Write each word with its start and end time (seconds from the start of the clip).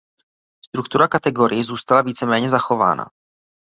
Struktura 0.65 1.07
kategorií 1.07 1.63
zůstala 1.63 2.01
víceméně 2.01 2.49
zachována. 2.49 3.05